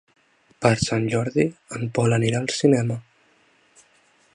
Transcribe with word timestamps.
Per 0.65 0.71
Sant 0.83 1.05
Jordi 1.11 1.45
en 1.77 1.85
Pol 1.99 2.19
anirà 2.19 2.41
al 2.45 2.51
cinema. 2.61 2.99